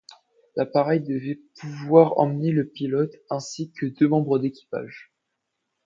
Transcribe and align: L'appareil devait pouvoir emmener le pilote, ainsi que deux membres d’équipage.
L'appareil 0.55 0.99
devait 1.01 1.39
pouvoir 1.59 2.17
emmener 2.17 2.51
le 2.51 2.67
pilote, 2.67 3.13
ainsi 3.29 3.71
que 3.71 3.85
deux 3.85 4.07
membres 4.07 4.39
d’équipage. 4.39 5.13